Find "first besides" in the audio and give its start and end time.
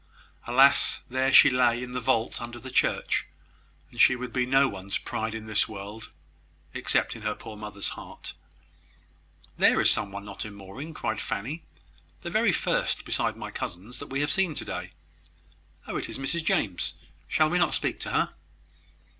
12.51-13.37